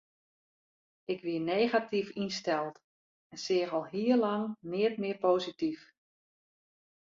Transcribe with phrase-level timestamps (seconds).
[1.13, 2.75] Ik wie negatyf ynsteld
[3.31, 5.81] en seach al hiel lang neat mear posityf.